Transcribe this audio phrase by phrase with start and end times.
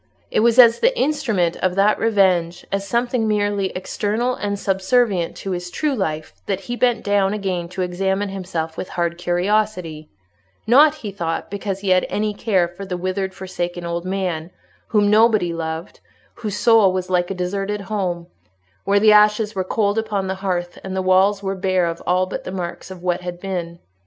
[0.31, 5.51] It was as the instrument of that revenge, as something merely external and subservient to
[5.51, 11.11] his true life, that he bent down again to examine himself with hard curiosity—not, he
[11.11, 14.49] thought, because he had any care for a withered, forsaken old man,
[14.87, 15.99] whom nobody loved,
[16.33, 18.25] whose soul was like a deserted home,
[18.85, 22.25] where the ashes were cold upon the hearth, and the walls were bare of all
[22.25, 23.77] but the marks of what had been.